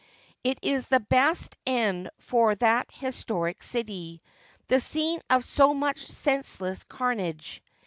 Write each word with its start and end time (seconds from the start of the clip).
It 0.43 0.57
is 0.63 0.87
the 0.87 0.99
best 0.99 1.55
end 1.67 2.09
for 2.17 2.55
that 2.55 2.89
historic 2.91 3.61
city— 3.61 4.23
the 4.67 4.79
scene 4.79 5.21
of 5.29 5.45
so 5.45 5.75
much 5.75 6.05
senseless 6.07 6.83
carnage. 6.85 7.61